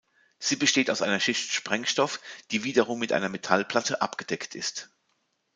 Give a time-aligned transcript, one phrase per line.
[0.39, 4.89] Sie besteht aus einer Schicht Sprengstoff, die wiederum mit einer Metallplatte abgedeckt ist.